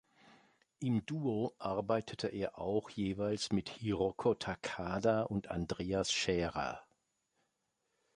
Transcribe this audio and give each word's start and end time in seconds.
Im 0.79 1.05
Duo 1.05 1.53
arbeitete 1.59 2.27
er 2.27 2.57
auch 2.57 2.89
jeweils 2.89 3.51
mit 3.51 3.69
Hiroko 3.69 4.33
Takada 4.33 5.21
und 5.21 5.51
Andreas 5.51 6.11
Schaerer. 6.11 6.81